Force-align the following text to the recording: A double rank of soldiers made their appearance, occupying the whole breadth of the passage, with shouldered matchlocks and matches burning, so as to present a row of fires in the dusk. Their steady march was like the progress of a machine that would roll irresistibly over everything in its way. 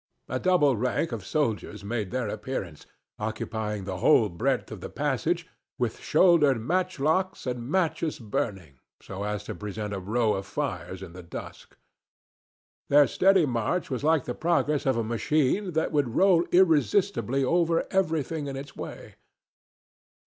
A 0.27 0.39
double 0.39 0.75
rank 0.75 1.11
of 1.11 1.23
soldiers 1.23 1.83
made 1.83 2.09
their 2.09 2.27
appearance, 2.27 2.87
occupying 3.19 3.83
the 3.83 3.97
whole 3.97 4.29
breadth 4.29 4.71
of 4.71 4.81
the 4.81 4.89
passage, 4.89 5.47
with 5.77 5.99
shouldered 5.99 6.57
matchlocks 6.59 7.45
and 7.45 7.69
matches 7.69 8.17
burning, 8.17 8.79
so 8.99 9.21
as 9.21 9.43
to 9.43 9.53
present 9.53 9.93
a 9.93 9.99
row 9.99 10.33
of 10.33 10.47
fires 10.47 11.03
in 11.03 11.13
the 11.13 11.21
dusk. 11.21 11.77
Their 12.89 13.05
steady 13.05 13.45
march 13.45 13.91
was 13.91 14.03
like 14.03 14.23
the 14.25 14.33
progress 14.33 14.87
of 14.87 14.97
a 14.97 15.03
machine 15.03 15.73
that 15.73 15.91
would 15.91 16.15
roll 16.15 16.45
irresistibly 16.51 17.43
over 17.43 17.85
everything 17.91 18.47
in 18.47 18.55
its 18.55 18.75
way. 18.75 19.13